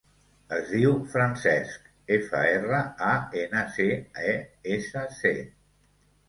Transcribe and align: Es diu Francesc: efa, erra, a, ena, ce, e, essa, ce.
Es 0.55 0.69
diu 0.75 0.93
Francesc: 1.09 1.83
efa, 2.15 2.41
erra, 2.53 2.79
a, 3.09 3.11
ena, 3.43 3.63
ce, 3.77 3.87
e, 4.31 4.33
essa, 4.79 5.05
ce. 5.21 5.35